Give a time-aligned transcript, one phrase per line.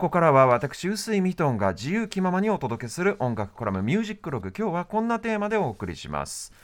[0.00, 4.50] こからは私臼井ミトンが自由気ままにお届けする音楽コラムミュージックログ。
[4.56, 6.54] 今日はこんなテーマでお送りします。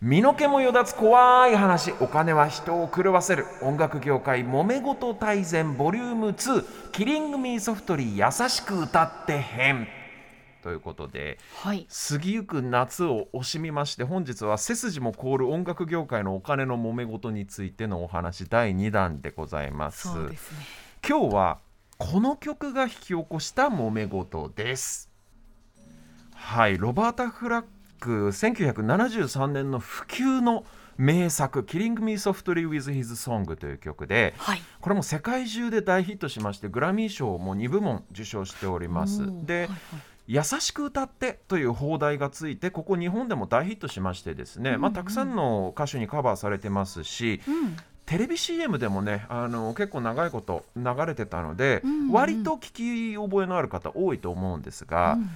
[0.00, 3.44] 身の毛もよだつ怖い話お金は人を狂わせる。
[3.60, 9.86] 音楽業界揉め事大全ボリューム2キリングミーソフトリー優しく歌って編
[10.62, 20.08] ということで、はい、過ぎゆく夏を惜しみまして本日は背筋も凍る音楽業界のお金の揉め事についてのお話第2弾でございます。
[20.08, 20.58] そうですね、
[21.06, 21.58] 今日は
[21.98, 25.10] この曲が引き起こした揉め事です。
[26.32, 27.66] はい、ロバータ・フラッ
[27.98, 30.64] ク1973年の普及の
[30.96, 39.26] 名作「Killing Me Softly with His Song」という曲で、はい、これも世界中で大ヒットしましてグラミー賞も2部門受賞しております。
[39.44, 39.78] で、はいはい
[40.30, 47.76] 優しく歌ってという放題がついてここ日本でも大ヒットしましてですね、まあ、たくさんの歌手にカバーされてますし、うん、
[48.08, 55.30] テレビ CM でもねあの結構長いこと流れてたので、うんうん、割と聞き覚えのある方多いと思うんですが、うん、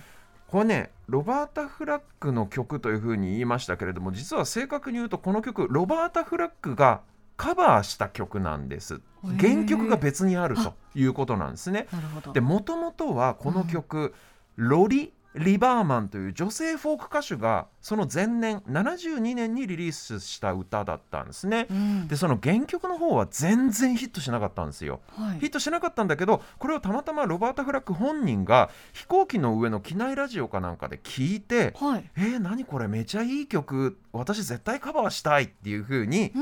[0.49, 7.03] これねロバータ・フラッグの曲というふうに言いましたけれども実は正確に言うとこの曲ロバータ・フラッグが
[7.37, 9.01] カバーした曲なんです。
[9.39, 11.89] 原曲が別にあるということなんですね。
[12.35, 14.15] でもともとはこの曲、
[14.57, 14.69] うん。
[14.69, 36.33] ロリ・リバーマンという女性フォーク歌手がその前年72年にリリースした歌だったんですね、うん、でその原曲の方は全然ヒットしなかったんですよ、はい、ヒットしなかったんだけどこれをたまたまロバータ・フラッグ本人が飛行機の上の機内ラジオかなんかで聞いて、はい、えー、何これめちゃいい曲私絶対カバーしたいっていう風に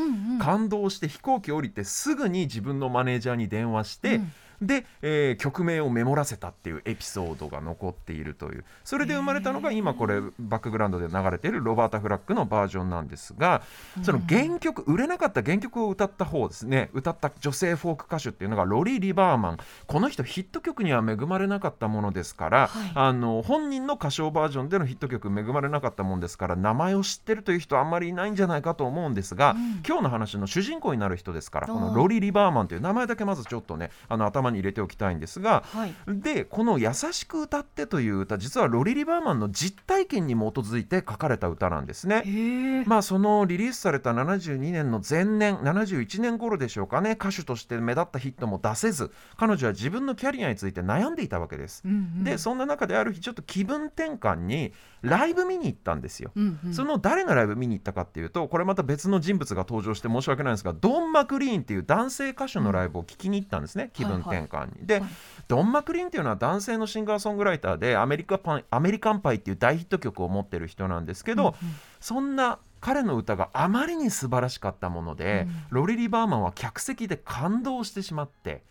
[0.41, 8.65] 感動して飛行機降りてすぐに自分のマネージャーに電話して、うんで、えー、曲名をメモらせたっていうエピソードが残っているという。
[8.85, 13.63] それで生まれたのが今これバックグラウンドで流れているロバータ・フラッグのバージョンなんですが
[14.03, 16.91] その原曲売れなかった原曲を歌った方ですね。
[16.93, 19.59] 歌った女性フォーク歌手っていうのがロリー・リバーマン。
[19.87, 42.85] この人ヒット曲には恵まれなかったものですから、はい、あの本人の歌唱バージョンでのヒット曲恵まれなかったものですから名前を知ってるという人はあんまりいないんじゃないかと思うんですが、うん、今日の話の主人公になる人ですからこのロリー・リバーマンという名前だけまずちょっとねあの頭に入れておきたいんですが、はい、でこの「優しく歌って」という歌実はロリ・リバーマンの実体験に基づいて書かれた歌なんですね。
[42.87, 51.83] まあそのリリースされた72年の前年71年頃でしょうかね歌手として目立ったヒットも出せず彼女は自分のキャリアについて悩んでいたわけです。
[51.85, 54.73] うんうん、でそんな中である日ちょっと気分転換に
[55.03, 56.31] ライブ見に行ったんですよ。
[56.35, 64.40] うんうん、その誰のライブ見に行ったかっていうとこれまた別の人物が登場して申し訳ないんですがドン・マクリーンっていう男性歌手のライブを聴きに行ったんですね、気分転換に。
[64.43, 65.03] はいはい、で、
[65.49, 71.55] ドン・マクリーンっていうのは男性のシンガーソングライターでアメリカパンアメリカンパイっていう大ヒット曲を持ってる人なんですけど、うんうん、
[72.01, 78.63] そんな彼の歌があまりに素晴らしかったもので、うん、ロリリ・バーマンは客席で感動してしまって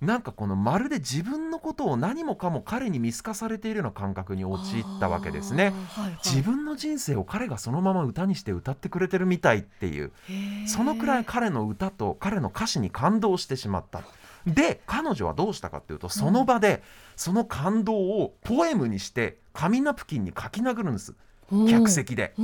[0.00, 10.12] なんかこのまるで自分のことを何もかも彼に見透かされているような感覚に陥ったわけですね、はいはい、自分の人生を彼がそのまま歌にして歌ってくれてるみたいっていう
[10.68, 14.02] そのくらい彼の歌と彼の歌詞に感動してしまった
[14.54, 16.82] で彼女はどうしたかっていうとその場で
[17.16, 21.14] その感動をポエムにして紙ナプキンに書き殴るんです。
[21.68, 22.34] 客席で、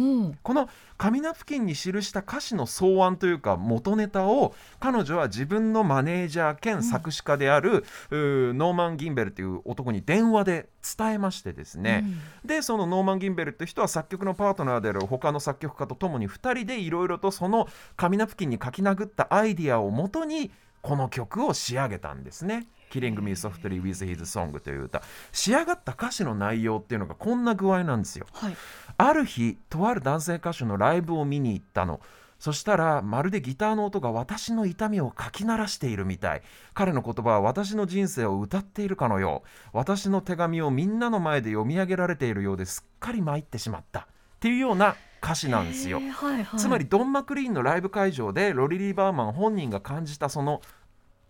[0.43, 8.17] この紙ナプキンに記した歌詞の草案というか元ネタを彼女は自分のマネージャー兼作詞家である、う
[8.53, 12.05] ん、ノーマン・ギンベルという男に電話で伝えましてですね、
[12.43, 20.51] うん、でそのノーマン・ギンベルって人は作曲のパートナーである他の作曲家とともに2人でいろいろとその紙ナプキンに書き殴ったアイディアをもとに
[20.84, 22.67] この曲を仕上げたんですね。
[22.91, 25.00] Killing Me Softly with His Song という歌。
[25.33, 28.56] 仕上がった歌詞の内容っていうのがこんな具合なんですよ、はい、
[28.99, 32.00] ある日とある男性歌手のライブを見に行ったの。
[32.39, 36.43] そしたらまるでギターの音が私の痛みをかき鳴らしているみたい。
[36.75, 39.49] 彼の言葉は私の人生を歌っているかのよう。
[39.73, 44.00] 私の手紙をみんなの前で読み上げられているようですっかり参ってしまった。
[44.00, 44.06] っ
[44.41, 50.61] ていうような歌詞なんですよ、はいはい、つまりドン・マクリーンのライブ会場でロリリー・バーマン本人が感じたその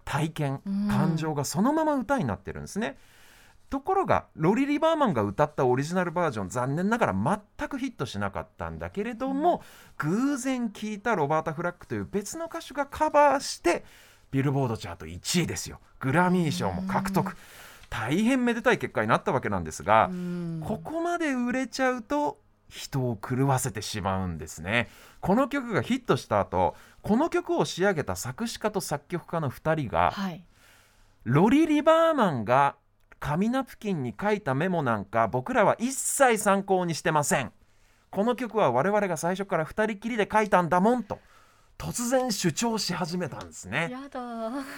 [0.05, 0.61] 体験、
[0.91, 2.99] 感情がそのまま歌になってるんですね。
[3.71, 9.63] ところがロリリ・バーマンが歌ったオリジナルバージョン残念ながら全くヒットしなかったんだけれども、
[10.05, 13.85] うん、偶然聴いたロバータ・フラッグという別の歌手がカバーして
[14.31, 15.81] ビルボードチャート1位ですよ。
[15.99, 17.35] グラミー賞も獲得、うん、
[17.89, 24.89] 大変めでたい結果になったわけなんですが、うん、ここまで売れちゃうと人を狂わせてしまうんですね。
[25.21, 30.45] この曲がヒットした後この曲を仕上げた作詞家と作曲家の2人が、はい、
[31.25, 32.77] ロリ・リバーマンが
[33.21, 37.53] 紙ナプキンに書いたメモなんか僕らは一切参考にしてません。
[38.11, 41.19] この曲は我々が最初から2人きりで書いたんだもんと
[41.79, 43.91] 突然主張し始めたんですね。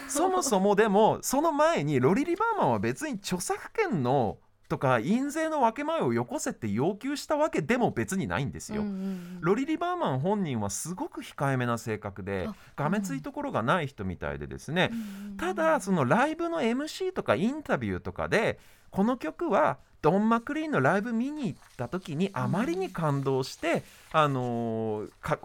[0.08, 8.82] そもそもでもその前にロリリバーマンは別に著作権のとか印税の分け前をよこせって要求したわけでも別にないんですよ。
[8.82, 9.38] うんうんうん。
[9.40, 15.02] ロリリバーマン本人はすごく控えめな性格であがめついところがない人みたいでですね、うんう
[15.34, 18.58] んただそのライブの MC とかインタビューとかで
[18.90, 23.82] この曲はドン・マクリーンのライブ見に行った時にあまりに感動して、
[24.12, 25.38] あのーか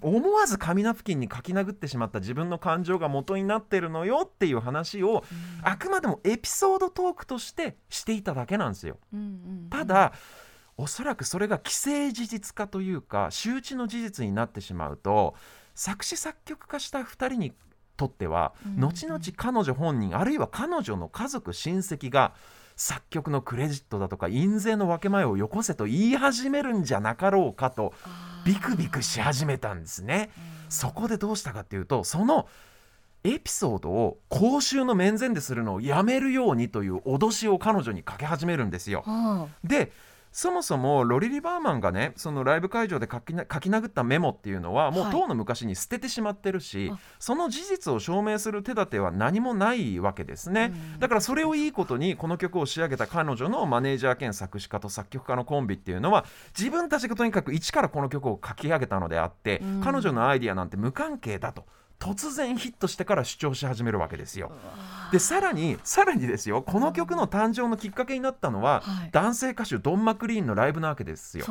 [0.00, 5.22] 思わず紙ナプキンに書き殴ってしまった自分の感情が元になってるのよっていう話を
[5.62, 8.98] あくまでもエピソードトークとしてしていただけなんですよ。
[9.12, 9.22] うんう
[9.66, 10.12] んただ
[10.78, 15.34] おそらくそれが既成事実化というか周知の事実になってしまうと
[15.74, 17.52] 作詞作曲家した2人に
[17.98, 18.80] とっては、うん。
[18.80, 22.34] 後々彼女本人あるいは彼女の家族親戚が
[22.76, 27.92] 作曲のクレジットだとか印税の分け前をよこせと言い始めるんじゃなかろうかと
[28.44, 30.30] ビクビクし始めたんですね。
[30.68, 32.48] そこでどうしたかっていうとその
[33.24, 39.02] エピソードを公衆の面前でするのをやめるようにという脅しを彼女にかけ始めるんですよ。
[39.06, 39.92] はで
[40.32, 45.12] そもそもロリリバーマンがねそのライブ会場で書きな書き殴ったメモっていうのはもうはい。
[45.12, 46.98] 当の昔に捨ててしまってるし、あ。
[47.18, 51.00] その事実を証明する手立ては何もないわけですね、うん。
[51.00, 56.24] だからそれをいいことにこの曲を仕上げた彼女のマネージャー兼作詞家と作曲家のコンビっていうのは
[56.58, 59.80] 自分たちがとにかく一からこの曲を書き上げたのであって、うん。
[59.82, 61.66] 彼女のアイディアなんて無関係だと
[62.02, 64.50] 突然ヒットしてから主張し始めるわけですよ。
[65.12, 66.60] でさらにさらにですよ。
[66.62, 69.10] この曲の誕生のきっかけになったのは、はい。
[69.12, 71.44] 男性歌手ドン・マクリーンのライブなわけですよ。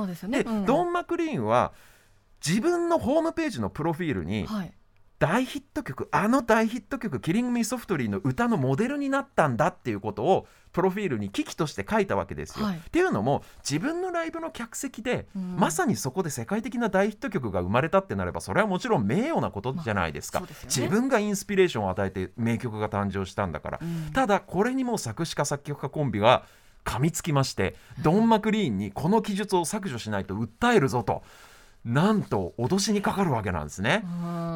[0.43, 1.71] でドン・マクリーンは
[2.45, 4.73] 自分のホームページのプロフィールにはい
[5.21, 12.65] 大ヒット曲あの大ヒット曲「キリング・ミー・ソフトリー」の歌のモデルになったんだっていうことをプロフィールに危機として書いたわけですよ。
[12.65, 12.77] はい。
[12.77, 15.57] っていうのも自分のライブの客席で、うん。
[15.57, 20.75] まさにそこで世界的な大ヒット曲が生まれたってなればそれはもちろん名誉なことじゃないですか、まあですよね。
[20.75, 24.11] 自分がインスピレーションを与えて名曲が誕生したんだから、うん。
[24.13, 26.45] ただこれにも作詞家作曲家コンビが
[26.83, 31.21] 噛みつきましてドン・マクリーンにこの記述を削除しないと訴えるぞと
[31.83, 34.05] なんと脅しにかかるわけなんですね。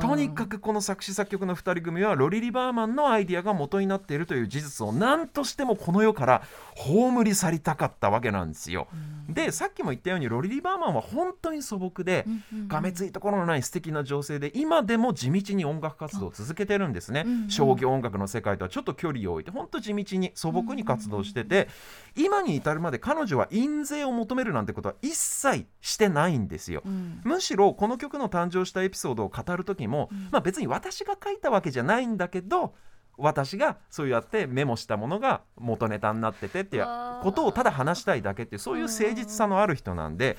[0.01, 6.43] とにかくこの作詞作曲の2人組はロリリバーマンのアイディアが元になっているという事実を何としてもこの世から
[6.75, 8.87] 葬り去りたかったわけなんですよ。
[9.27, 12.25] でさっきも言ったようにロリリバーマンは本当に素朴で
[12.67, 17.23] がめついところのない素敵な女性で今でも地道に音楽活動を続けてるんですね。
[17.25, 21.69] うんうん商業音楽の世界とはちょっと距離を置いて本当地道に素朴に活動してて
[22.15, 26.81] 今に至るまで彼女は印税を求めるなんてことは一切してないんですよ。
[26.85, 30.27] うんむしろこの曲の誕生したエピソードを語る時も、うん。
[30.31, 32.75] まあ、別に私が書いたわけじゃないんだけど
[33.17, 36.85] 私がそうやってメモしたものが元ネタになっててっていう
[37.21, 40.37] ことをただ話したいだけっていうそういう誠実さのある人なんで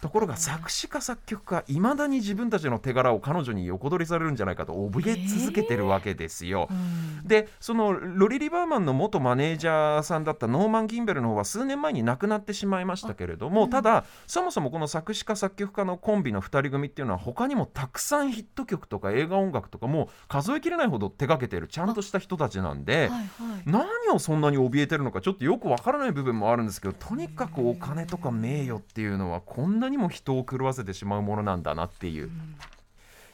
[0.00, 6.68] ところが作詞家作曲家いまだに自分たちの手柄を彼女に横取りされるんじゃないかと怯え続けてるわけですよ。
[6.70, 7.26] うん。
[7.26, 13.70] でそのロリリバーマンの元マネージャーさんだったノーマン・ギンベルの方は数年前に亡くなってしまいましたけれども、うん。
[13.70, 23.00] ただそもそもこの作詞家作曲家のコンビの2人組っていうのは他にもたくさんヒット曲とか映画音楽とかも数えきれないほど手掛けてるちゃんとした人たちなんで。
[23.00, 23.28] はいはい
[23.66, 32.30] 何をそんなに怯えてるのかちょっとよくわからない部分もあるんですけどとにかくお金とか名誉っていうのはこんなにも人を狂わせてしまうものなんだなっていう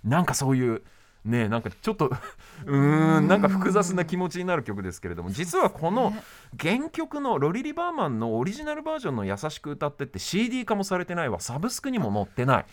[0.02, 0.82] なんかそういう
[1.24, 2.06] ねなんかちょっと
[2.66, 6.22] うーんなんか複雑な気持ちになる曲ですけれども実はこのね
[6.60, 11.40] 原曲のロリリバーマンのオリジナルバージョンの「優しく歌って」って CD 化もされてないわ。
[11.40, 12.66] サブスクにも載ってない。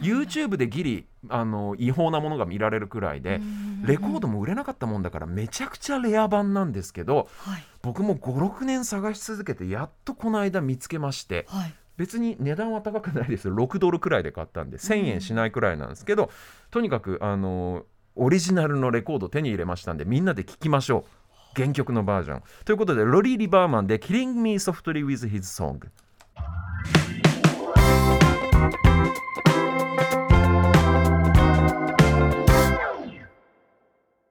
[0.00, 7.64] YouTube でギリあの違法なものが見られるくらいでうんレコードも売れなかったもんだからめちゃくちゃレア版なんですけどはい。
[7.82, 11.74] 僕も56年探し続けてやっとこの間見つけましてはい。
[11.96, 13.48] 別に値段は高くないです。
[13.48, 16.30] よ6ドルくらいで買ったんで1000円しないくらいなんですけど、
[16.70, 17.84] とにかくあの
[18.18, 21.18] オリジナルのレコード手に入れましたんでみんなで聴きましょう。
[21.54, 22.42] 原曲のバージョン。
[22.64, 25.88] ということでロリー・リバーマンで「Killing Me Softly with His Song」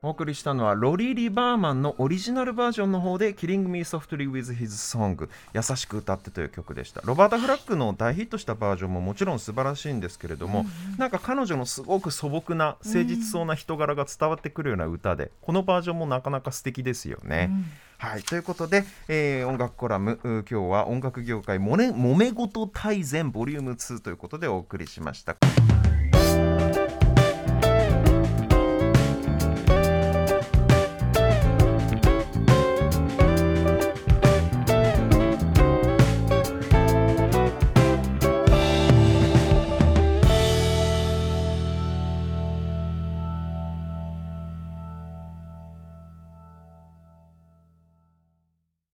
[0.07, 7.01] お送りしたのはロリー・リバーマンのオリジナルバージョンの方で「Killing Me Softly with His Song」優しく歌ってという曲でした。
[7.03, 10.65] ロバータ・フラッグの大ヒットしたバージョンももちろん素晴らしいんですけれども、
[10.97, 17.49] なんか彼女のすごく素朴な誠実そうな人柄が伝わってくるような歌で、このバージョンもなかなか素敵ですよね。
[17.51, 17.65] うん。
[17.97, 25.35] はい、ということで、えー音楽コラムう今日は音楽業界もめ揉め事大全ボリューム2ということでお送りしました。